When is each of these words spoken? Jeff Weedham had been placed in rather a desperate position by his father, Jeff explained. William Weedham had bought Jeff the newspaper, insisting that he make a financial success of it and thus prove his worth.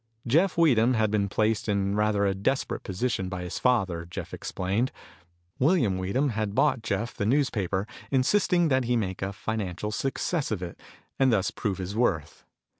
Jeff 0.25 0.57
Weedham 0.57 0.95
had 0.95 1.11
been 1.11 1.29
placed 1.29 1.69
in 1.69 1.95
rather 1.95 2.25
a 2.25 2.33
desperate 2.33 2.81
position 2.81 3.29
by 3.29 3.43
his 3.43 3.59
father, 3.59 4.03
Jeff 4.03 4.33
explained. 4.33 4.91
William 5.59 5.99
Weedham 5.99 6.29
had 6.29 6.55
bought 6.55 6.81
Jeff 6.81 7.13
the 7.13 7.23
newspaper, 7.23 7.85
insisting 8.09 8.69
that 8.69 8.85
he 8.85 8.95
make 8.95 9.21
a 9.21 9.31
financial 9.31 9.91
success 9.91 10.49
of 10.49 10.63
it 10.63 10.79
and 11.19 11.31
thus 11.31 11.51
prove 11.51 11.77
his 11.77 11.95
worth. 11.95 12.43